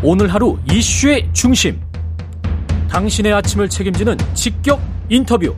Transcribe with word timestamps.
오늘 0.00 0.32
하루 0.32 0.56
이슈의 0.70 1.28
중심. 1.32 1.80
당신의 2.88 3.32
아침을 3.32 3.68
책임지는 3.68 4.16
직격 4.32 4.80
인터뷰. 5.08 5.56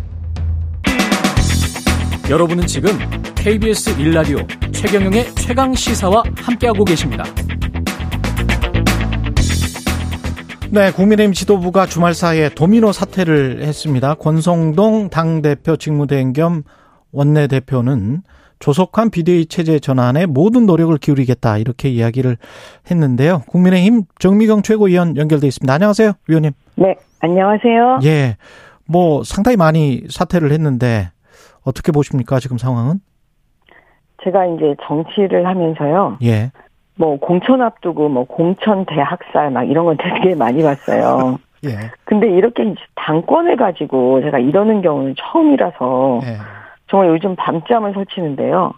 여러분은 2.30 2.66
지금 2.66 2.98
KBS 3.34 4.00
일라디오 4.00 4.38
최경영의 4.72 5.34
최강 5.34 5.74
시사와 5.74 6.22
함께하고 6.36 6.86
계십니다. 6.86 7.24
네, 10.70 10.90
국민의힘 10.90 11.34
지도부가 11.34 11.84
주말 11.84 12.14
사이에 12.14 12.48
도미노 12.48 12.92
사퇴를 12.92 13.62
했습니다. 13.62 14.14
권성동 14.14 15.10
당대표 15.10 15.76
직무대행 15.76 16.32
겸 16.32 16.62
원내대표는 17.12 18.22
조속한 18.60 19.10
비대위 19.10 19.46
체제 19.46 19.78
전환에 19.78 20.26
모든 20.26 20.66
노력을 20.66 20.96
기울이겠다 20.98 21.56
이렇게 21.58 21.88
이야기를 21.88 22.36
했는데요. 22.90 23.40
국민의힘 23.48 24.02
정미경 24.18 24.62
최고위원 24.62 25.16
연결돼 25.16 25.46
있습니다. 25.46 25.72
안녕하세요, 25.72 26.12
위원님. 26.28 26.52
네, 26.76 26.94
안녕하세요. 27.20 28.00
예, 28.04 28.36
뭐 28.86 29.24
상당히 29.24 29.56
많이 29.56 30.02
사퇴를 30.10 30.52
했는데 30.52 31.08
어떻게 31.64 31.90
보십니까 31.90 32.38
지금 32.38 32.58
상황은? 32.58 33.00
제가 34.22 34.44
이제 34.46 34.76
정치를 34.86 35.46
하면서요. 35.46 36.18
예. 36.22 36.52
뭐 36.96 37.18
공천 37.18 37.62
앞두고 37.62 38.10
뭐 38.10 38.24
공천 38.24 38.84
대학살 38.84 39.50
막 39.50 39.64
이런 39.64 39.86
건 39.86 39.96
되게 39.96 40.34
많이 40.36 40.62
봤어요. 40.62 41.38
예. 41.64 41.90
근데 42.04 42.28
이렇게 42.30 42.74
당권을 42.94 43.56
가지고 43.56 44.20
제가 44.20 44.38
이러는 44.38 44.82
경우는 44.82 45.14
처음이라서 45.18 46.20
예. 46.24 46.36
정말 46.90 47.08
요즘 47.08 47.36
밤잠을 47.36 47.94
설치는데요. 47.94 48.72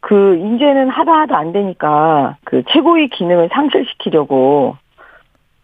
그 0.00 0.36
이제는 0.36 0.88
하다 0.88 1.12
하다 1.12 1.36
안 1.36 1.52
되니까 1.52 2.36
그 2.44 2.62
최고위 2.70 3.08
기능을 3.08 3.50
상실시키려고 3.52 4.76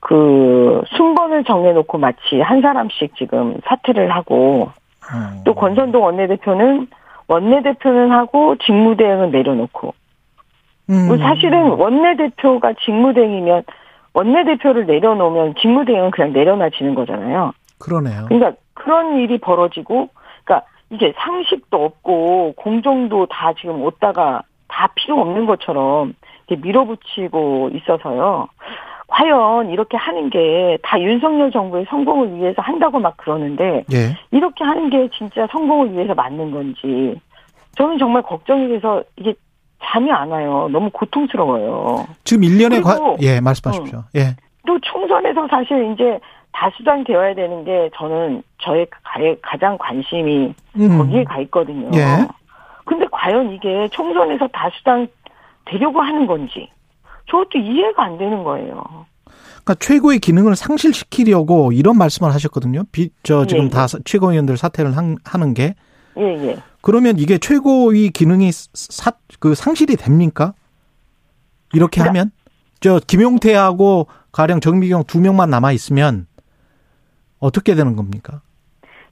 그 0.00 0.82
순번을 0.96 1.44
정해놓고 1.44 1.98
마치 1.98 2.40
한 2.40 2.60
사람씩 2.60 3.16
지금 3.16 3.56
사퇴를 3.64 4.14
하고 4.14 4.70
음. 5.12 5.40
또 5.44 5.54
권선동 5.54 6.02
원내대표는 6.04 6.88
원내대표는 7.26 8.12
하고 8.12 8.56
직무대행은 8.56 9.30
내려놓고 9.30 9.94
음. 10.90 11.06
뭐 11.06 11.16
사실은 11.16 11.70
원내대표가 11.70 12.74
직무대행이면 12.84 13.62
원내대표를 14.12 14.86
내려놓으면 14.86 15.54
직무대행은 15.60 16.10
그냥 16.10 16.32
내려놔지는 16.32 16.94
거잖아요. 16.94 17.52
그러네요. 17.78 18.26
그러니까 18.26 18.52
그런 18.74 19.16
일이 19.18 19.38
벌어지고, 19.38 20.08
그러니까 20.44 20.66
이제 20.90 21.12
상식도 21.16 21.84
없고 21.84 22.54
공정도 22.56 23.26
다 23.26 23.52
지금 23.60 23.82
오다가 23.82 24.42
다 24.68 24.88
필요 24.94 25.20
없는 25.20 25.46
것처럼 25.46 26.14
이렇게 26.46 26.66
밀어붙이고 26.66 27.70
있어서요. 27.74 28.46
과연 29.06 29.70
이렇게 29.70 29.96
하는 29.96 30.30
게 30.30 30.78
다 30.82 31.00
윤석열 31.00 31.50
정부의 31.50 31.84
성공을 31.88 32.36
위해서 32.36 32.62
한다고 32.62 32.98
막 32.98 33.16
그러는데 33.16 33.84
예. 33.92 34.16
이렇게 34.30 34.64
하는 34.64 34.90
게 34.90 35.08
진짜 35.16 35.46
성공을 35.52 35.92
위해서 35.92 36.14
맞는 36.14 36.50
건지 36.50 37.14
저는 37.76 37.98
정말 37.98 38.22
걱정이 38.22 38.68
돼서 38.68 39.02
이게 39.16 39.34
잠이 39.82 40.10
안 40.10 40.30
와요. 40.30 40.68
너무 40.72 40.90
고통스러워요. 40.90 42.06
지금 42.24 42.42
1년의 42.44 42.82
과, 42.82 42.98
예, 43.20 43.40
말씀하십시오. 43.40 44.04
예. 44.16 44.36
또 44.66 44.78
총선에서 44.80 45.46
사실 45.48 45.92
이제 45.92 46.18
다수당 46.54 47.04
되어야 47.04 47.34
되는 47.34 47.64
게 47.64 47.90
저는 47.96 48.42
저의 48.62 48.86
가- 48.90 49.00
가장 49.42 49.76
관심이 49.78 50.54
음. 50.76 50.98
거기에 50.98 51.24
가 51.24 51.40
있거든요. 51.42 51.90
예. 51.94 52.26
근데 52.84 53.06
과연 53.10 53.52
이게 53.52 53.88
총선에서 53.90 54.46
다수당 54.48 55.08
되려고 55.64 56.00
하는 56.00 56.26
건지 56.26 56.68
저것도 57.30 57.58
이해가 57.58 58.04
안 58.04 58.18
되는 58.18 58.44
거예요. 58.44 58.84
그러니까 59.64 59.74
최고의 59.80 60.18
기능을 60.20 60.54
상실시키려고 60.56 61.72
이런 61.72 61.96
말씀을 61.98 62.32
하셨거든요. 62.34 62.84
비, 62.92 63.10
저 63.22 63.46
지금 63.46 63.62
예, 63.62 63.66
예. 63.66 63.70
다 63.70 63.86
사- 63.86 63.98
최고위원들 64.04 64.56
사퇴를 64.56 64.96
한- 64.96 65.16
하는 65.24 65.54
게 65.54 65.74
예, 66.18 66.22
예. 66.22 66.56
그러면 66.82 67.18
이게 67.18 67.38
최고위 67.38 68.10
기능이 68.10 68.50
사, 68.52 69.12
그 69.40 69.54
상실이 69.54 69.96
됩니까? 69.96 70.52
이렇게 71.72 72.00
그러니까- 72.00 72.20
하면 72.20 72.30
저 72.80 73.00
김용태하고 73.04 74.06
가령 74.30 74.60
정미경 74.60 75.04
두 75.04 75.20
명만 75.20 75.48
남아 75.50 75.72
있으면 75.72 76.26
어떻게 77.44 77.74
되는 77.74 77.94
겁니까? 77.94 78.40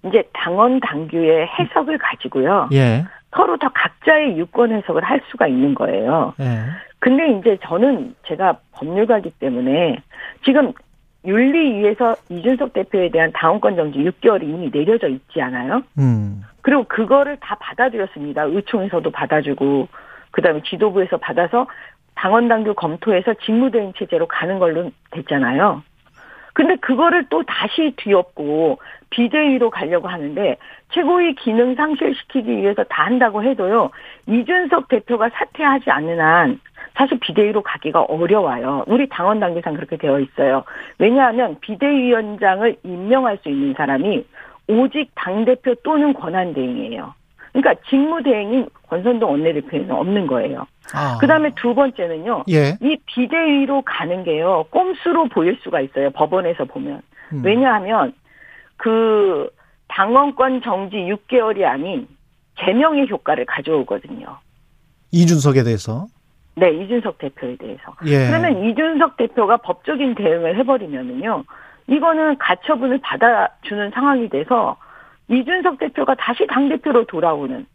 이제 0.07 0.25
당원 0.33 0.81
당규의 0.81 1.47
해석을 1.47 1.99
가지고요. 1.99 2.71
예, 2.73 3.05
서로 3.37 3.57
다 3.59 3.71
각자의 3.75 4.39
유권 4.39 4.73
해석을 4.73 5.05
할 5.05 5.21
수가 5.31 5.47
있는 5.47 5.75
거예요. 5.75 6.33
예, 6.41 6.63
근데 6.99 7.39
이제 7.39 7.59
저는 7.63 8.15
제가 8.27 8.59
법률가기 8.73 9.33
때문에 9.39 9.99
지금 10.45 10.73
윤리위에서 11.25 12.17
이준석 12.31 12.73
대표에 12.73 13.11
대한 13.11 13.31
당원권 13.33 13.77
정지 13.77 13.99
6개월이 13.99 14.43
이미 14.43 14.71
내려져 14.73 15.09
있지 15.09 15.41
않아요? 15.41 15.83
음, 15.99 16.43
그리고 16.63 16.85
그거를 16.85 17.37
다 17.41 17.57
받아들였습니다. 17.61 18.45
의총에서도 18.45 19.09
받아주고 19.11 19.89
그 20.31 20.43
다음에 20.43 20.63
지도부에서 20.65 21.19
받아서 21.19 21.67
당원 22.15 22.49
당규 22.49 22.75
검토해서 22.75 23.35
직무대행 23.45 23.93
체제로 23.97 24.27
가는 24.27 24.59
걸로 24.59 24.91
됐잖아요. 25.11 25.83
근데 26.53 26.77
그거를 26.77 27.27
또 27.31 27.43
다시 27.45 27.95
뒤엎고 27.97 28.79
비대위로 29.11 29.71
가려고 29.71 30.09
하는데 30.09 30.57
최고위 30.93 31.35
기능 31.37 31.75
상실시키기 31.75 32.57
위해서 32.57 32.85
다 32.85 33.05
한다고 33.05 33.43
해도요. 33.43 33.91
이준석 34.27 34.89
대표가 34.89 35.29
사퇴하지 35.31 35.91
않는 35.91 36.21
한 36.21 36.61
사실 36.95 37.19
비대위로 37.21 37.63
가기가 37.63 38.03
어려워요. 38.03 38.85
우리 38.87 39.09
당원 39.09 39.41
당규상 39.41 39.75
그렇게 39.75 39.97
되어 39.97 40.21
있어요. 40.21 40.65
왜냐하면 40.99 41.57
비대위원장을 41.61 42.77
임명할 42.83 43.39
수 43.39 43.49
있는 43.49 43.75
사람이 43.75 44.25
오직 44.69 45.11
당대표 45.15 45.75
또는 45.77 46.13
권한대행이에요. 46.13 47.15
그러니까 47.53 47.83
직무대행인 47.89 48.69
권선동 48.89 49.31
원내대표에는 49.31 49.91
없는 49.91 50.27
거예요. 50.27 50.67
아, 50.95 51.19
그 51.21 51.27
다음에 51.27 51.53
두 51.57 51.75
번째는요. 51.75 52.45
예, 52.51 52.77
이 52.81 52.97
비대위로 53.07 53.83
가는 53.83 54.25
게요. 54.25 54.67
꼼수로 54.71 55.29
보일 55.29 55.59
수가 55.63 55.81
있어요. 55.81 56.11
법원에서 56.11 56.65
보면. 56.65 57.03
음. 57.33 57.43
왜냐하면 57.45 58.13
그 58.77 59.49
당원권 59.89 60.63
정지 60.63 60.97
6개월이 60.97 61.65
아닌 61.65 62.07
제명의 62.59 63.09
효과를 63.09 63.47
가져오거든요. 63.47 64.39
이준석에 65.11 65.63
대해서 65.63 66.07
네, 66.55 66.71
이준석 66.71 67.19
대표에 67.19 67.57
대해서. 67.57 67.95
예, 68.07 68.27
그러면 68.27 68.65
이준석 68.65 69.17
대표가 69.17 69.57
법적인 69.59 70.15
대응을 70.15 70.59
해버리면은요, 70.59 71.45
이거는 71.87 72.37
가처분을 72.39 73.01
받아주는 73.03 73.91
상황이 73.91 74.29
돼서 74.29 74.77
이준석 75.29 75.79
대표가 75.79 76.15
다시 76.15 76.47
당대표로 76.47 77.07
돌아오는 77.07 77.67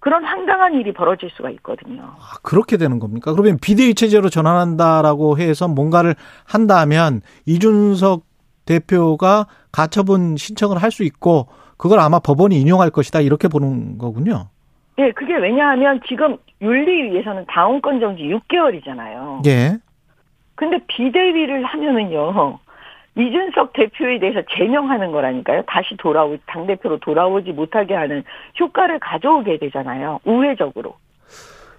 그런 0.00 0.24
황당한 0.24 0.74
일이 0.74 0.92
벌어질 0.92 1.30
수가 1.30 1.50
있거든요. 1.50 2.02
아, 2.02 2.32
그렇게 2.42 2.76
되는 2.76 2.98
겁니까? 2.98 3.32
그러면 3.32 3.58
비대위 3.60 3.94
체제로 3.94 4.28
전환한다라고 4.30 5.38
해서 5.38 5.68
뭔가를 5.68 6.14
한다면 6.46 7.20
이준석 7.46 8.22
대표가 8.64 9.46
가처분 9.72 10.36
신청을 10.36 10.82
할 10.82 10.90
수 10.90 11.04
있고 11.04 11.48
그걸 11.76 12.00
아마 12.00 12.18
법원이 12.18 12.58
인용할 12.60 12.90
것이다 12.90 13.20
이렇게 13.20 13.48
보는 13.48 13.98
거군요. 13.98 14.48
예, 14.98 15.12
그게 15.12 15.34
왜냐하면 15.36 16.00
지금 16.08 16.36
윤리위에서는 16.60 17.46
당원권 17.48 18.00
정지 18.00 18.22
6개월이잖아요. 18.24 19.46
예. 19.46 19.78
근데 20.56 20.78
비대위를 20.88 21.64
하면은요, 21.64 22.58
이준석 23.20 23.72
대표에 23.74 24.18
대해서 24.18 24.40
제명하는 24.56 25.12
거라니까요. 25.12 25.62
다시 25.66 25.96
돌아오, 25.98 26.36
당 26.46 26.66
대표로 26.66 26.98
돌아오지 26.98 27.52
못하게 27.52 27.94
하는 27.94 28.22
효과를 28.58 28.98
가져오게 28.98 29.58
되잖아요. 29.58 30.20
우회적으로. 30.24 30.96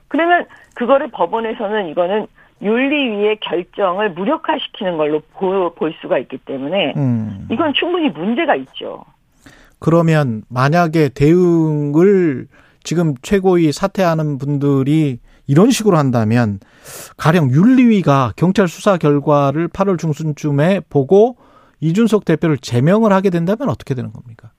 그러면 0.08 0.46
그거를 0.76 1.10
법원에서는 1.10 1.88
이거는 1.88 2.28
윤리위의 2.62 3.40
결정을 3.40 4.12
무력화시키는 4.12 4.98
걸로 4.98 5.22
보, 5.34 5.74
볼 5.74 5.94
수가 6.02 6.20
있기 6.20 6.38
때문에 6.40 6.94
음. 6.96 7.48
이건 7.50 7.74
충분히 7.74 8.10
문제가 8.10 8.56
있죠. 8.56 9.04
그러면 9.80 10.44
만약에 10.50 11.10
대응을 11.10 12.48
지금 12.84 13.16
최고위 13.22 13.72
사퇴하는 13.72 14.38
분들이 14.38 15.18
이런 15.52 15.70
식으로 15.70 15.98
한다면 15.98 16.60
가령 17.18 17.50
윤리위가 17.52 18.32
경찰 18.38 18.70
수사 18.70 18.96
결과를 18.96 19.68
8월 19.68 20.00
중순쯤에 20.00 20.80
보고 20.90 21.36
이준석 21.82 22.24
대표를 22.24 22.58
제명을 22.58 23.12
하게 23.12 23.30
된다면 23.30 23.68
어떻게 23.68 23.94
되는 23.94 24.14
겁니까? 24.14 24.52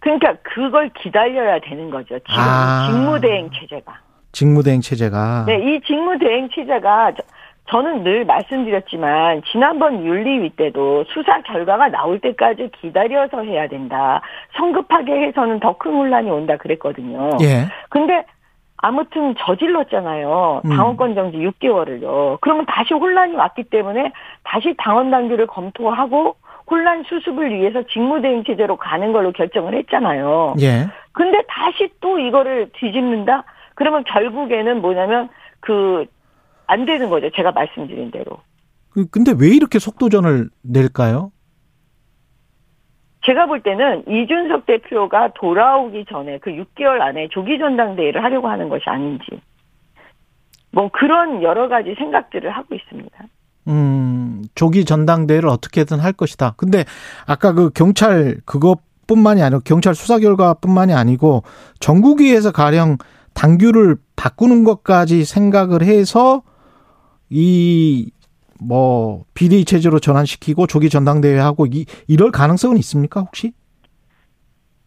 그러니까 0.00 0.34
그걸 0.42 0.90
기다려야 1.00 1.58
되는 1.60 1.88
거죠. 1.90 2.18
지금 2.18 2.34
아. 2.36 2.90
직무대행 2.90 3.50
체제가. 3.58 3.98
직무대행 4.32 4.80
체제가 4.82 5.44
네, 5.46 5.54
이 5.76 5.80
직무대행 5.86 6.50
체제가 6.54 7.12
저- 7.16 7.22
저는 7.70 8.04
늘 8.04 8.26
말씀드렸지만 8.26 9.40
지난번 9.50 10.04
윤리위 10.04 10.50
때도 10.50 11.04
수사 11.04 11.40
결과가 11.40 11.88
나올 11.88 12.20
때까지 12.20 12.68
기다려서 12.78 13.42
해야 13.42 13.66
된다. 13.68 14.20
성급하게 14.58 15.28
해서는 15.28 15.60
더 15.60 15.78
큰 15.78 15.92
혼란이 15.92 16.28
온다 16.30 16.58
그랬거든요. 16.58 17.30
예. 17.40 17.68
근데 17.88 18.26
아무튼 18.84 19.34
저질렀잖아요. 19.38 20.62
음. 20.64 20.70
당원권 20.70 21.14
정지 21.14 21.38
6개월을요. 21.38 22.38
그러면 22.40 22.66
다시 22.66 22.94
혼란이 22.94 23.34
왔기 23.34 23.64
때문에 23.64 24.12
다시 24.42 24.74
당원 24.78 25.10
당규를 25.10 25.46
검토하고 25.46 26.36
혼란 26.70 27.02
수습을 27.04 27.54
위해서 27.54 27.82
직무대행 27.92 28.44
체제로 28.44 28.76
가는 28.76 29.12
걸로 29.12 29.32
결정을 29.32 29.74
했잖아요. 29.74 30.54
예. 30.60 30.86
근데 31.12 31.42
다시 31.48 31.90
또 32.00 32.18
이거를 32.18 32.70
뒤집는다? 32.74 33.44
그러면 33.74 34.04
결국에는 34.04 34.80
뭐냐면 34.80 35.28
그 35.60 36.06
안 36.66 36.84
되는 36.86 37.10
거죠. 37.10 37.30
제가 37.34 37.52
말씀드린 37.52 38.10
대로. 38.10 38.38
그 38.90 39.06
근데 39.10 39.32
왜 39.38 39.48
이렇게 39.48 39.78
속도전을 39.78 40.50
낼까요? 40.62 41.32
제가 43.26 43.46
볼 43.46 43.60
때는 43.62 44.04
이준석 44.06 44.66
대표가 44.66 45.32
돌아오기 45.34 46.04
전에 46.08 46.38
그 46.38 46.50
6개월 46.50 47.00
안에 47.00 47.28
조기 47.30 47.58
전당대회를 47.58 48.22
하려고 48.22 48.48
하는 48.48 48.68
것이 48.68 48.84
아닌지 48.86 49.24
뭐 50.70 50.90
그런 50.92 51.42
여러 51.42 51.68
가지 51.68 51.94
생각들을 51.96 52.50
하고 52.50 52.74
있습니다. 52.74 53.24
음, 53.68 54.42
조기 54.54 54.84
전당대회를 54.84 55.48
어떻게든 55.48 56.00
할 56.00 56.12
것이다. 56.12 56.54
근데 56.56 56.84
아까 57.26 57.52
그 57.52 57.70
경찰 57.70 58.36
그것뿐만이 58.44 59.42
아니고 59.42 59.60
경찰 59.64 59.94
수사 59.94 60.18
결과뿐만이 60.18 60.92
아니고 60.92 61.44
전국위에서 61.80 62.52
가령 62.52 62.98
당규를 63.32 63.96
바꾸는 64.16 64.64
것까지 64.64 65.24
생각을 65.24 65.82
해서 65.82 66.42
이 67.30 68.10
뭐 68.60 69.24
비대위 69.34 69.64
체제로 69.64 69.98
전환시키고 69.98 70.66
조기 70.66 70.88
전당대회 70.88 71.38
하고 71.38 71.66
이 71.66 71.86
이럴 72.08 72.30
가능성은 72.30 72.76
있습니까 72.78 73.20
혹시? 73.20 73.52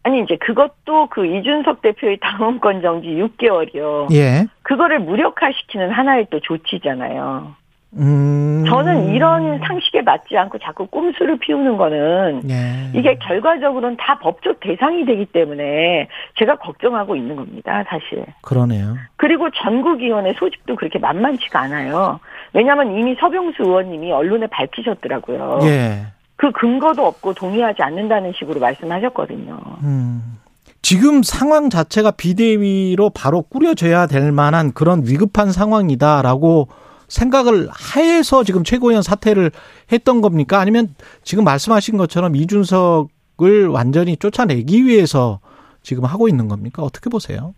아니 0.02 0.22
이제 0.22 0.36
그것도 0.36 1.08
그 1.10 1.26
이준석 1.26 1.82
대표의 1.82 2.18
당원권 2.20 2.80
정지 2.80 3.08
6개월이요. 3.08 4.12
예. 4.14 4.46
그거를 4.62 5.00
무력화시키는 5.00 5.90
하나의 5.90 6.28
또 6.30 6.40
조치잖아요. 6.40 7.54
음. 7.96 8.64
저는 8.68 9.14
이런 9.14 9.60
상식에 9.66 10.02
맞지 10.02 10.36
않고 10.36 10.58
자꾸 10.58 10.86
꼼수를 10.86 11.38
피우는 11.38 11.78
거는 11.78 12.42
예. 12.50 12.90
이게 12.92 13.16
결과적으로는 13.16 13.96
다 13.96 14.18
법적 14.18 14.60
대상이 14.60 15.06
되기 15.06 15.24
때문에 15.24 16.08
제가 16.38 16.56
걱정하고 16.56 17.16
있는 17.16 17.36
겁니다, 17.36 17.84
사실. 17.88 18.26
그러네요. 18.42 18.96
그리고 19.16 19.48
전국위원회 19.50 20.34
소집도 20.34 20.76
그렇게 20.76 20.98
만만치가 20.98 21.60
않아요. 21.60 22.20
왜냐하면 22.52 22.96
이미 22.98 23.16
서병수 23.18 23.62
의원님이 23.62 24.12
언론에 24.12 24.46
밝히셨더라고요. 24.48 25.60
예. 25.62 26.06
그 26.36 26.52
근거도 26.52 27.04
없고 27.04 27.34
동의하지 27.34 27.82
않는다는 27.82 28.32
식으로 28.38 28.60
말씀하셨거든요. 28.60 29.58
음. 29.82 30.38
지금 30.82 31.22
상황 31.22 31.70
자체가 31.70 32.12
비대위로 32.12 33.10
바로 33.10 33.42
꾸려져야 33.42 34.06
될 34.06 34.30
만한 34.30 34.72
그런 34.72 35.02
위급한 35.04 35.50
상황이다라고 35.50 36.68
생각을 37.08 37.68
하에서 37.72 38.44
지금 38.44 38.64
최고위원 38.64 39.02
사퇴를 39.02 39.50
했던 39.92 40.20
겁니까? 40.20 40.60
아니면 40.60 40.94
지금 41.22 41.44
말씀하신 41.44 41.96
것처럼 41.96 42.36
이준석을 42.36 43.68
완전히 43.68 44.16
쫓아내기 44.16 44.84
위해서 44.84 45.40
지금 45.82 46.04
하고 46.04 46.28
있는 46.28 46.48
겁니까? 46.48 46.82
어떻게 46.82 47.10
보세요? 47.10 47.54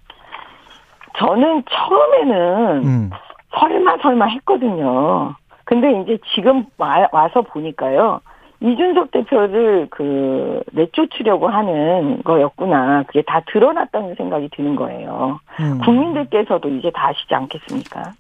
저는 1.19 1.65
처음에는 1.69 2.85
음. 2.85 3.11
설마 3.59 3.99
설마 4.01 4.27
했거든요. 4.27 5.35
근데 5.65 6.01
이제 6.01 6.19
지금 6.35 6.65
와, 6.79 7.09
와서 7.13 7.43
보니까요. 7.43 8.21
이준석 8.63 9.11
대표를 9.11 9.89
그 9.91 10.63
내쫓으려고 10.73 11.49
하는 11.49 12.23
거였구나. 12.23 13.05
그게 13.05 13.23
다 13.23 13.41
드러났다는 13.51 14.15
생각이 14.17 14.51
드는 14.55 14.77
거예요. 14.77 15.41
음. 15.61 15.79
국민들께서도 15.79 16.69
이제 16.69 16.91
다 16.91 17.09
아시지 17.09 17.35
않겠습니까? 17.35 18.13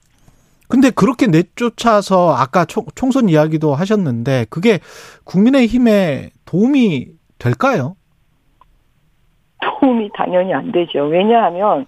근데 0.70 0.90
그렇게 0.90 1.26
내쫓아서 1.26 2.34
아까 2.34 2.64
총, 2.64 2.84
총선 2.94 3.28
이야기도 3.28 3.74
하셨는데 3.74 4.46
그게 4.50 4.78
국민의힘에 5.24 6.30
도움이 6.46 7.08
될까요? 7.38 7.96
도움이 9.60 10.10
당연히 10.14 10.54
안 10.54 10.72
되죠. 10.72 11.04
왜냐하면 11.04 11.86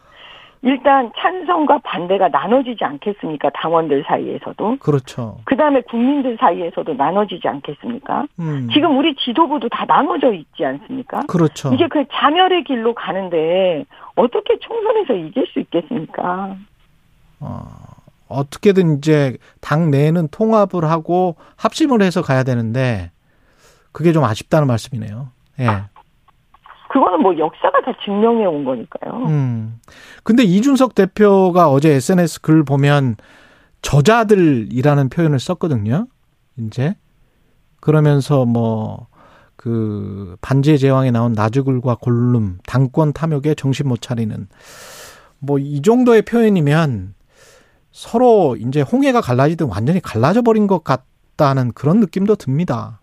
일단 0.62 1.10
찬성과 1.16 1.78
반대가 1.78 2.28
나눠지지 2.28 2.84
않겠습니까? 2.84 3.50
당원들 3.50 4.04
사이에서도. 4.06 4.76
그렇죠. 4.78 5.38
그 5.44 5.56
다음에 5.56 5.80
국민들 5.82 6.36
사이에서도 6.38 6.94
나눠지지 6.94 7.48
않겠습니까? 7.48 8.26
음. 8.38 8.68
지금 8.72 8.96
우리 8.96 9.14
지도부도 9.16 9.68
다 9.68 9.84
나눠져 9.86 10.32
있지 10.32 10.64
않습니까? 10.64 11.20
그렇죠. 11.26 11.74
이제 11.74 11.88
그 11.88 12.04
자멸의 12.12 12.62
길로 12.64 12.94
가는데 12.94 13.84
어떻게 14.14 14.56
총선에서 14.60 15.14
이길 15.14 15.46
수 15.52 15.58
있겠습니까? 15.58 16.56
어, 17.40 17.66
어떻게든 18.32 18.98
이제 18.98 19.36
당 19.60 19.90
내에는 19.90 20.28
통합을 20.28 20.84
하고 20.84 21.36
합심을 21.56 22.02
해서 22.02 22.22
가야 22.22 22.42
되는데 22.42 23.10
그게 23.92 24.12
좀 24.12 24.24
아쉽다는 24.24 24.66
말씀이네요. 24.66 25.28
예. 25.60 25.66
그거는 26.90 27.20
뭐 27.22 27.36
역사가 27.38 27.80
다 27.82 27.92
증명해 28.04 28.44
온 28.46 28.64
거니까요. 28.64 29.26
음. 29.26 29.80
근데 30.24 30.42
이준석 30.42 30.94
대표가 30.94 31.70
어제 31.70 31.90
SNS 31.90 32.42
글 32.42 32.64
보면 32.64 33.16
저자들이라는 33.80 35.08
표현을 35.08 35.38
썼거든요. 35.38 36.06
이제 36.58 36.94
그러면서 37.80 38.44
뭐 38.44 39.12
그 39.62 40.36
반지의 40.40 40.76
제왕에 40.80 41.12
나온 41.12 41.34
나주글과 41.34 41.98
골룸 42.00 42.58
당권 42.66 43.12
탐욕에 43.12 43.54
정신 43.54 43.86
못 43.86 44.00
차리는 44.00 44.48
뭐 45.38 45.58
이 45.60 45.80
정도의 45.82 46.22
표현이면 46.22 47.14
서로 47.92 48.56
이제 48.56 48.80
홍해가 48.80 49.20
갈라지든 49.20 49.68
완전히 49.68 50.00
갈라져 50.00 50.42
버린 50.42 50.66
것 50.66 50.82
같다는 50.82 51.72
그런 51.72 52.00
느낌도 52.00 52.36
듭니다. 52.36 53.00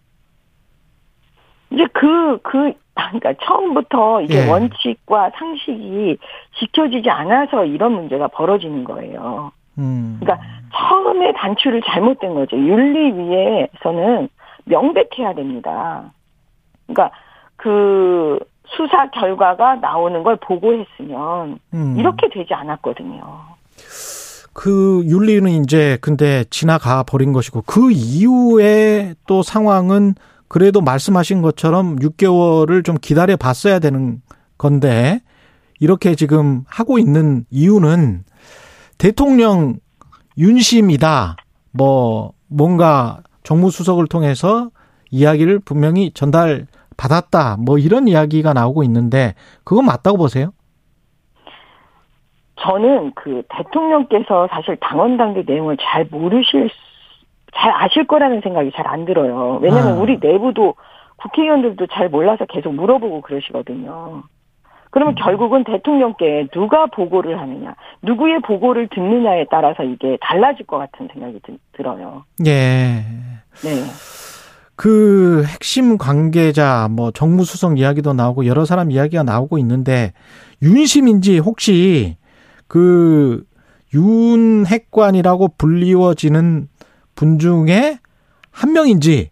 이제 1.71 1.85
그, 1.93 2.39
그, 2.41 2.73
그러니까 2.95 3.33
처음부터 3.41 4.21
이게 4.21 4.45
예. 4.45 4.49
원칙과 4.49 5.31
상식이 5.37 6.17
지켜지지 6.59 7.09
않아서 7.09 7.65
이런 7.65 7.93
문제가 7.93 8.27
벌어지는 8.27 8.83
거예요. 8.83 9.51
음. 9.77 10.17
그러니까 10.19 10.45
처음에 10.73 11.33
단추를 11.33 11.81
잘못된 11.85 12.33
거죠. 12.33 12.57
윤리 12.57 13.11
위에서는 13.13 14.27
명백해야 14.65 15.33
됩니다. 15.35 16.11
그러니까 16.87 17.15
그 17.55 18.39
수사 18.65 19.09
결과가 19.11 19.75
나오는 19.75 20.23
걸 20.23 20.35
보고했으면 20.37 21.59
음. 21.73 21.95
이렇게 21.97 22.29
되지 22.29 22.53
않았거든요. 22.53 23.58
그 24.53 25.03
윤리는 25.05 25.63
이제 25.63 25.97
근데 26.01 26.43
지나가 26.49 27.03
버린 27.03 27.33
것이고 27.33 27.63
그 27.65 27.91
이후에 27.91 29.15
또 29.27 29.43
상황은 29.43 30.15
그래도 30.47 30.81
말씀하신 30.81 31.41
것처럼 31.41 31.97
6개월을 31.97 32.83
좀 32.83 32.97
기다려 32.99 33.37
봤어야 33.37 33.79
되는 33.79 34.21
건데 34.57 35.21
이렇게 35.79 36.15
지금 36.15 36.63
하고 36.67 36.99
있는 36.99 37.45
이유는 37.49 38.23
대통령 38.97 39.79
윤심이다. 40.37 41.37
뭐 41.71 42.33
뭔가 42.47 43.21
정무수석을 43.43 44.07
통해서 44.07 44.71
이야기를 45.11 45.59
분명히 45.59 46.11
전달 46.13 46.67
받았다. 46.97 47.57
뭐 47.59 47.77
이런 47.77 48.07
이야기가 48.07 48.53
나오고 48.53 48.83
있는데 48.83 49.35
그건 49.63 49.85
맞다고 49.85 50.17
보세요? 50.17 50.51
저는 52.61 53.11
그 53.15 53.41
대통령께서 53.49 54.47
사실 54.51 54.77
당원 54.81 55.17
당규 55.17 55.43
내용을 55.45 55.77
잘 55.81 56.05
모르실 56.09 56.69
수- 56.69 56.75
잘 57.55 57.71
아실 57.73 58.05
거라는 58.05 58.41
생각이 58.41 58.71
잘 58.75 58.85
안 58.87 59.05
들어요. 59.05 59.59
왜냐하면 59.61 59.93
아. 59.97 59.99
우리 60.01 60.17
내부도 60.21 60.75
국회의원들도 61.17 61.87
잘 61.87 62.09
몰라서 62.09 62.45
계속 62.45 62.73
물어보고 62.73 63.21
그러시거든요. 63.21 64.23
그러면 64.91 65.13
결국은 65.15 65.63
대통령께 65.63 66.47
누가 66.51 66.85
보고를 66.87 67.39
하느냐, 67.39 67.75
누구의 68.01 68.39
보고를 68.41 68.87
듣느냐에 68.87 69.45
따라서 69.51 69.83
이게 69.83 70.17
달라질 70.21 70.65
것 70.65 70.77
같은 70.79 71.07
생각이 71.13 71.39
드- 71.45 71.57
들어요. 71.73 72.23
예. 72.47 73.03
네. 73.63 73.69
그 74.75 75.43
핵심 75.45 75.97
관계자 75.97 76.87
뭐 76.89 77.11
정무수석 77.11 77.77
이야기도 77.77 78.13
나오고 78.13 78.45
여러 78.45 78.63
사람 78.65 78.91
이야기가 78.91 79.23
나오고 79.23 79.57
있는데 79.59 80.13
윤심인지 80.61 81.39
혹시 81.39 82.15
그 82.69 83.43
윤핵관이라고 83.93 85.55
불리워지는 85.57 86.69
분 87.15 87.39
중에 87.39 87.97
한 88.51 88.71
명인지 88.71 89.31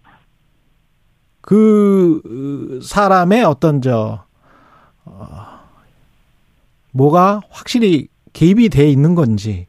그 1.41 2.81
사람의 2.83 3.43
어떤 3.45 3.81
저 3.81 4.25
어, 5.05 5.21
뭐가 6.91 7.41
확실히 7.49 8.07
개입이 8.33 8.69
돼 8.69 8.89
있는 8.89 9.15
건지 9.15 9.67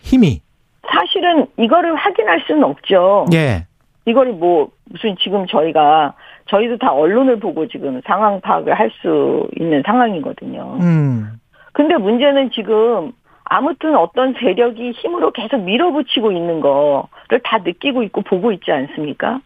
힘이 0.00 0.42
사실은 0.90 1.46
이거를 1.56 1.94
확인할 1.94 2.42
수는 2.46 2.64
없죠. 2.64 3.26
예 3.32 3.66
이거를 4.06 4.32
뭐 4.32 4.70
무슨 4.84 5.16
지금 5.22 5.46
저희가 5.46 6.14
저희도 6.50 6.78
다 6.78 6.92
언론을 6.92 7.38
보고 7.38 7.68
지금 7.68 8.00
상황 8.06 8.40
파악을 8.40 8.74
할 8.78 8.90
수 9.00 9.46
있는 9.58 9.82
상황이거든요. 9.86 10.78
음. 10.80 11.38
근데 11.78 11.96
문제는 11.96 12.50
지금 12.50 13.12
아무튼 13.44 13.94
어떤 13.94 14.34
세력이 14.34 14.90
힘으로 15.00 15.30
계속 15.30 15.58
밀어붙이고 15.58 16.32
있는 16.32 16.60
거를 16.60 17.40
다 17.44 17.58
느끼고 17.58 18.02
있고 18.02 18.22
보고 18.22 18.50
있지 18.50 18.72
않습니까? 18.72 19.40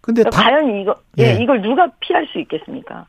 근데 0.00 0.22
그러니까 0.22 0.30
당, 0.30 0.44
과연 0.44 0.80
이거 0.80 0.96
예, 1.18 1.36
예. 1.36 1.42
이걸 1.42 1.60
누가 1.60 1.86
피할 2.00 2.26
수 2.28 2.38
있겠습니까? 2.38 3.06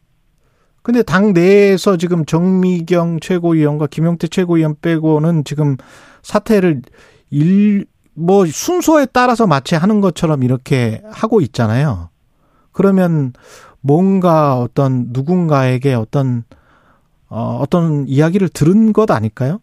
근데 0.84 1.02
당 1.02 1.32
내에서 1.32 1.96
지금 1.96 2.26
정미경 2.26 3.22
최고위원과 3.22 3.88
김용태 3.88 4.28
최고위원 4.28 4.76
빼고는 4.82 5.46
지금 5.46 5.78
사퇴를 6.22 6.82
일, 7.30 7.86
뭐 8.16 8.46
순서에 8.46 9.08
따라서 9.14 9.48
마치 9.48 9.76
하는 9.76 10.02
것처럼 10.02 10.44
이렇게 10.44 11.02
하고 11.10 11.40
있잖아요. 11.40 12.10
그러면 12.74 13.32
뭔가 13.80 14.60
어떤 14.60 15.06
누군가에게 15.12 15.94
어떤 15.94 16.44
어, 17.30 17.60
어떤 17.62 18.08
이야기를 18.08 18.50
들은 18.50 18.94
것 18.94 19.12
아닐까요? 19.12 19.60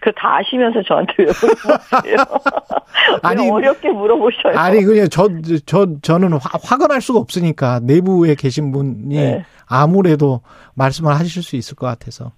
그다 0.00 0.36
아시면서 0.36 0.82
저한테 0.82 1.14
왜 1.18 1.24
물어보세요? 1.24 2.16
아니, 3.22 3.50
어렵게 3.50 3.90
물어보셔요. 3.90 4.56
아니 4.56 4.82
그냥 4.82 5.08
저저 5.08 6.00
저는 6.02 6.32
화, 6.34 6.38
확언할 6.62 7.00
수가 7.00 7.18
없으니까 7.18 7.80
내부에 7.82 8.34
계신 8.36 8.70
분이 8.70 9.16
네. 9.16 9.44
아무래도 9.68 10.40
말씀을 10.74 11.12
하실 11.12 11.42
수 11.42 11.56
있을 11.56 11.76
것 11.76 11.86
같아서. 11.86 12.32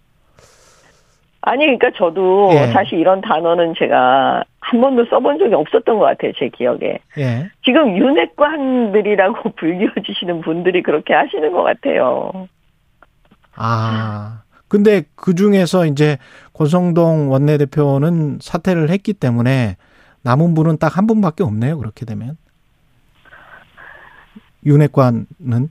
아니 1.43 1.65
그러니까 1.65 1.91
저도 1.97 2.51
예. 2.53 2.67
사실 2.69 2.99
이런 2.99 3.21
단어는 3.21 3.75
제가 3.79 4.45
한 4.61 4.81
번도 4.81 5.07
써본 5.07 5.39
적이 5.39 5.55
없었던 5.55 5.99
것 5.99 6.05
같아요 6.05 6.33
제 6.39 6.49
기억에. 6.49 6.99
예. 7.19 7.51
지금 7.65 7.97
윤핵관들이라고 7.97 9.53
불리워주시는 9.57 10.43
분들이 10.43 10.83
그렇게 10.83 11.15
하시는 11.15 11.53
것 11.53 11.63
같아요. 11.63 12.49
아. 13.63 14.43
근데 14.69 15.03
그 15.17 15.35
중에서 15.35 15.85
이제 15.87 16.17
권성동 16.55 17.31
원내대표는 17.31 18.39
사퇴를 18.41 18.89
했기 18.91 19.13
때문에 19.13 19.77
남은 20.23 20.55
분은 20.55 20.79
딱 20.79 20.97
한 20.97 21.07
분밖에 21.07 21.43
없네요. 21.43 21.77
그렇게 21.79 22.07
되면. 22.07 22.37
윤핵관은 24.65 25.27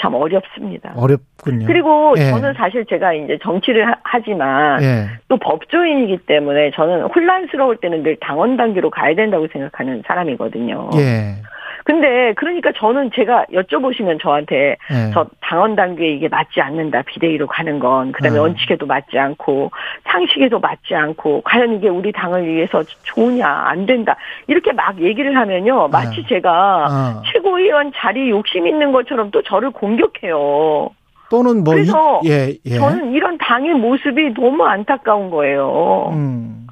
참 0.00 0.14
어렵습니다. 0.14 0.92
어렵군요. 0.94 1.66
그리고 1.66 2.14
예. 2.18 2.30
저는 2.30 2.54
사실 2.54 2.86
제가 2.86 3.12
이제 3.14 3.36
정치를 3.42 3.88
하- 3.88 3.96
하지만 4.04 4.80
예. 4.82 5.08
또 5.26 5.36
법조인이기 5.38 6.18
때문에 6.26 6.70
저는 6.76 7.02
혼란스러울 7.06 7.78
때는 7.78 8.04
늘 8.04 8.16
당원 8.20 8.56
단계로 8.56 8.90
가야 8.90 9.16
된다고 9.16 9.48
생각하는 9.52 10.02
사람이거든요. 10.06 10.90
예. 10.94 11.42
근데 11.88 12.34
그러니까 12.34 12.70
저는 12.76 13.12
제가 13.14 13.46
여쭤보시면 13.50 14.20
저한테 14.20 14.76
예. 14.90 15.10
저 15.14 15.24
당원 15.40 15.74
단계에 15.74 16.08
이게 16.10 16.28
맞지 16.28 16.60
않는다 16.60 17.00
비대위로 17.00 17.46
가는 17.46 17.78
건 17.78 18.12
그다음에 18.12 18.38
어. 18.38 18.42
원칙에도 18.42 18.84
맞지 18.84 19.18
않고 19.18 19.70
상식에도 20.04 20.60
맞지 20.60 20.94
않고 20.94 21.40
과연 21.46 21.76
이게 21.76 21.88
우리 21.88 22.12
당을 22.12 22.46
위해서 22.46 22.82
좋으냐 23.04 23.48
안 23.48 23.86
된다 23.86 24.16
이렇게 24.48 24.70
막 24.72 25.00
얘기를 25.00 25.34
하면요 25.34 25.88
마치 25.88 26.20
네. 26.20 26.28
제가 26.28 26.84
어. 26.84 27.22
최고위원 27.32 27.92
자리 27.96 28.28
욕심 28.28 28.66
있는 28.66 28.92
것처럼 28.92 29.30
또 29.30 29.40
저를 29.40 29.70
공격해요. 29.70 30.90
또는 31.30 31.64
뭐 31.64 31.72
그래서 31.72 32.20
이, 32.22 32.28
예, 32.28 32.54
예. 32.66 32.70
저는 32.76 33.12
이런 33.12 33.38
당의 33.38 33.72
모습이 33.72 34.34
너무 34.34 34.66
안타까운 34.66 35.30
거예요. 35.30 36.10
음. 36.12 36.66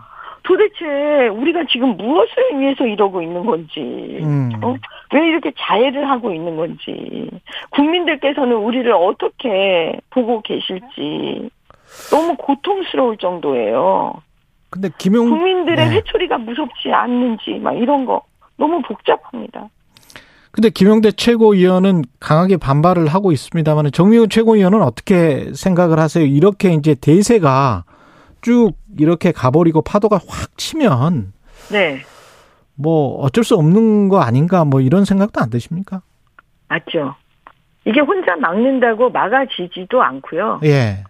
도대체 0.46 1.26
우리가 1.28 1.64
지금 1.68 1.96
무엇을 1.96 2.60
위해서 2.60 2.86
이러고 2.86 3.20
있는 3.20 3.44
건지, 3.44 3.80
음. 4.22 4.52
어? 4.62 4.76
왜 5.12 5.26
이렇게 5.26 5.52
자해를 5.58 6.08
하고 6.08 6.32
있는 6.32 6.56
건지, 6.56 7.28
국민들께서는 7.70 8.56
우리를 8.56 8.90
어떻게 8.92 9.98
보고 10.10 10.40
계실지 10.42 11.50
너무 12.12 12.36
고통스러울 12.36 13.16
정도예요. 13.18 14.14
근데 14.70 14.88
김용 14.98 15.30
국민들의 15.30 15.88
네. 15.88 15.96
회초리가 15.96 16.38
무섭지 16.38 16.92
않는지 16.92 17.58
막 17.60 17.72
이런 17.72 18.06
거 18.06 18.22
너무 18.56 18.80
복잡합니다. 18.82 19.68
근데 20.52 20.70
김용대 20.70 21.12
최고위원은 21.12 22.04
강하게 22.20 22.56
반발을 22.56 23.08
하고 23.08 23.32
있습니다만 23.32 23.90
정미훈 23.92 24.28
최고위원은 24.28 24.80
어떻게 24.80 25.52
생각을 25.52 25.98
하세요? 25.98 26.24
이렇게 26.24 26.72
이제 26.72 26.94
대세가 26.94 27.84
쭉 28.46 28.74
이렇게 28.96 29.32
가버리고 29.32 29.82
파도가 29.82 30.20
확 30.28 30.56
치면 30.56 31.32
네, 31.72 32.02
뭐 32.76 33.20
어쩔 33.20 33.42
수 33.42 33.56
없는 33.56 34.08
거 34.08 34.20
아닌가 34.20 34.64
뭐 34.64 34.80
이런 34.80 35.04
생각도 35.04 35.40
안 35.40 35.50
드십니까? 35.50 36.02
맞죠. 36.68 37.16
이게 37.84 37.98
혼자 37.98 38.36
막는다고 38.36 39.10
막아지지도 39.10 40.00
않고요. 40.00 40.60
예. 40.62 41.02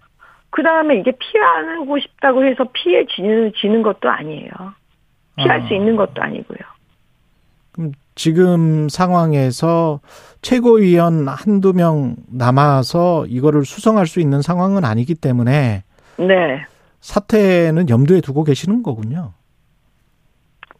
그 0.48 0.62
다음에 0.62 0.98
이게 0.98 1.12
피하고 1.12 1.98
싶다고 1.98 2.42
해서 2.42 2.64
피해지는 2.72 3.52
지는 3.60 3.82
것도 3.82 4.08
아니에요. 4.08 4.50
피할 5.36 5.60
아. 5.60 5.66
수 5.66 5.74
있는 5.74 5.94
것도 5.94 6.22
아니고요. 6.22 6.58
그럼 7.72 7.92
지금 8.14 8.88
상황에서 8.88 10.00
최고위원 10.40 11.28
한두 11.28 11.74
명 11.74 12.16
남아서 12.32 13.26
이거를 13.26 13.66
수성할 13.66 14.06
수 14.06 14.20
있는 14.20 14.40
상황은 14.40 14.86
아니기 14.86 15.14
때문에 15.14 15.82
네. 16.16 16.64
사태는 17.00 17.88
염두에 17.88 18.20
두고 18.20 18.44
계시는 18.44 18.82
거군요. 18.82 19.32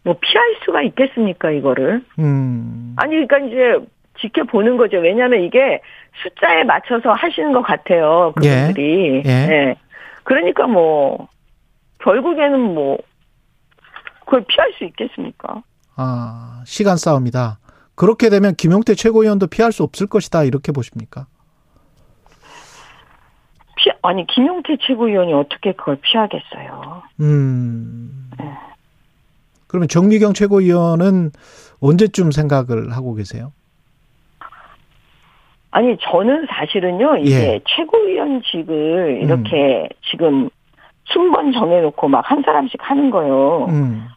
뭐 0.02 0.16
피할 0.20 0.44
수가 0.64 0.82
있겠습니까, 0.82 1.50
이거를? 1.50 2.04
음. 2.18 2.94
아니, 2.96 3.26
그러니까 3.26 3.38
이제 3.38 3.86
지켜보는 4.20 4.76
거죠. 4.76 4.98
왜냐하면 4.98 5.42
이게 5.42 5.80
숫자에 6.22 6.64
맞춰서 6.64 7.12
하시는 7.12 7.52
것 7.52 7.62
같아요. 7.62 8.32
그분들이. 8.36 9.22
예. 9.26 9.30
예. 9.30 9.76
그러니까 10.24 10.66
뭐, 10.66 11.28
결국에는 11.98 12.60
뭐, 12.60 12.98
그걸 14.20 14.44
피할 14.48 14.72
수 14.78 14.84
있겠습니까? 14.84 15.62
아, 15.96 16.62
시간 16.66 16.96
싸움이다. 16.96 17.58
그렇게 17.94 18.28
되면 18.28 18.54
김용태 18.54 18.94
최고위원도 18.94 19.46
피할 19.46 19.72
수 19.72 19.82
없을 19.82 20.06
것이다. 20.06 20.44
이렇게 20.44 20.70
보십니까? 20.72 21.26
피, 23.86 23.90
아니, 24.02 24.26
김용태 24.26 24.76
최고위원이 24.80 25.32
어떻게 25.32 25.72
그걸 25.72 25.96
피하겠어요. 26.00 27.02
음. 27.20 28.30
네. 28.38 28.50
그러면 29.68 29.88
정미경 29.88 30.32
최고위원은 30.32 31.30
언제쯤 31.80 32.32
생각을 32.32 32.90
하고 32.92 33.14
계세요? 33.14 33.52
아니, 35.70 35.96
저는 35.98 36.46
사실은요, 36.48 37.18
이게 37.18 37.30
예. 37.54 37.60
최고위원직을 37.66 39.20
이렇게 39.22 39.88
지금 40.10 40.48
순번 41.04 41.52
정해놓고 41.52 42.08
막 42.08 42.24
한 42.30 42.42
사람씩 42.42 42.80
하는 42.82 43.10
거요. 43.10 43.66
음. 43.68 44.08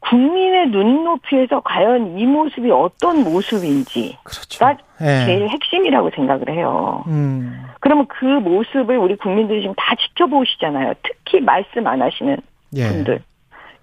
국민의 0.00 0.68
눈높이에서 0.68 1.60
과연 1.60 2.18
이 2.18 2.26
모습이 2.26 2.70
어떤 2.70 3.24
모습인지 3.24 4.16
그렇죠. 4.22 4.58
가 4.58 4.76
예. 5.00 5.26
제일 5.26 5.48
핵심이라고 5.48 6.10
생각을 6.14 6.50
해요. 6.50 7.04
음. 7.08 7.64
그러면 7.80 8.06
그 8.08 8.24
모습을 8.24 8.96
우리 8.96 9.16
국민들이 9.16 9.60
지금 9.60 9.74
다 9.76 9.94
지켜보시잖아요. 9.96 10.94
특히 11.02 11.40
말씀 11.40 11.86
안 11.86 12.02
하시는 12.02 12.36
예. 12.74 12.88
분들. 12.88 13.22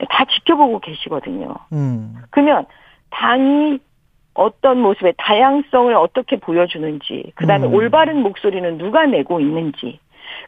다 0.10 0.26
지켜보고 0.26 0.80
계시거든요. 0.80 1.56
음. 1.74 2.16
그러면 2.32 2.66
당이 3.12 3.80
어떤 4.34 4.82
모습의 4.82 5.14
다양성을 5.18 5.94
어떻게 5.96 6.38
보여주는지, 6.38 7.32
그 7.36 7.48
다음에 7.48 7.68
음. 7.68 7.74
올바른 7.74 8.22
목소리는 8.22 8.78
누가 8.78 9.06
내고 9.06 9.40
있는지, 9.40 10.00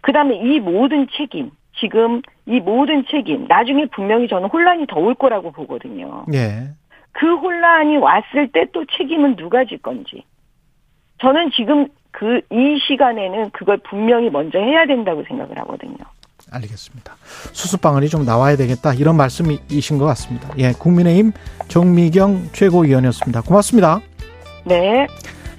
그 0.01 0.11
다음에 0.11 0.35
이 0.35 0.59
모든 0.59 1.07
책임, 1.17 1.51
지금 1.79 2.21
이 2.45 2.59
모든 2.59 3.05
책임, 3.09 3.45
나중에 3.47 3.85
분명히 3.93 4.27
저는 4.27 4.49
혼란이 4.49 4.87
더 4.87 4.99
올 4.99 5.15
거라고 5.15 5.51
보거든요. 5.51 6.25
예. 6.33 6.69
그 7.13 7.35
혼란이 7.35 7.97
왔을 7.97 8.51
때 8.51 8.65
또 8.73 8.85
책임은 8.97 9.35
누가 9.35 9.63
질 9.65 9.77
건지. 9.79 10.23
저는 11.21 11.51
지금 11.55 11.87
그, 12.11 12.41
이 12.51 12.79
시간에는 12.87 13.51
그걸 13.51 13.77
분명히 13.77 14.29
먼저 14.29 14.59
해야 14.59 14.85
된다고 14.85 15.23
생각을 15.27 15.57
하거든요. 15.59 15.97
알겠습니다. 16.51 17.15
수습방안이 17.53 18.07
좀 18.09 18.23
나와야 18.25 18.55
되겠다. 18.55 18.93
이런 18.93 19.17
말씀이신 19.17 19.97
것 19.97 20.05
같습니다. 20.05 20.49
예. 20.57 20.71
국민의힘 20.71 21.31
정미경 21.67 22.49
최고위원이었습니다. 22.53 23.41
고맙습니다. 23.41 23.99
네. 24.65 25.07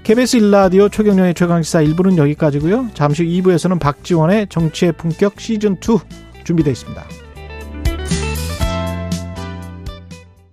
KBS 0.09 0.39
일라디오 0.39 0.89
최경련의 0.89 1.35
최강시사 1.35 1.83
1부는 1.83 2.17
여기까지고요. 2.17 2.89
잠시 2.95 3.25
후 3.25 3.29
2부에서는 3.29 3.79
박지원의 3.79 4.47
정치의 4.49 4.93
품격 4.93 5.37
시즌2 5.37 6.01
준비되어 6.45 6.73
있습니다. 6.73 7.28